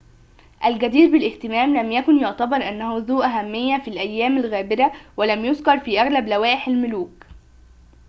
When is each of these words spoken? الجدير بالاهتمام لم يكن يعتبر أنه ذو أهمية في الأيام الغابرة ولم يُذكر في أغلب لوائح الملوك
الجدير 0.65 1.11
بالاهتمام 1.11 1.77
لم 1.77 1.91
يكن 1.91 2.17
يعتبر 2.21 2.55
أنه 2.57 2.97
ذو 2.97 3.21
أهمية 3.23 3.77
في 3.77 3.87
الأيام 3.87 4.37
الغابرة 4.37 4.91
ولم 5.17 5.45
يُذكر 5.45 5.79
في 5.79 6.01
أغلب 6.01 6.27
لوائح 6.27 6.67
الملوك 6.67 7.23